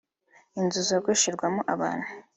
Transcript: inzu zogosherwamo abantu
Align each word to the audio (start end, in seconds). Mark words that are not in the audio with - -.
inzu 0.59 0.79
zogosherwamo 0.89 1.61
abantu 1.73 2.07